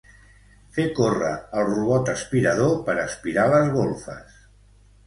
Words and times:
Fer 0.77 0.85
córrer 0.99 1.33
el 1.59 1.67
robot 1.69 2.09
aspirador 2.15 2.75
per 2.89 2.97
aspirar 3.07 3.47
les 3.57 3.73
golfes. 3.79 4.43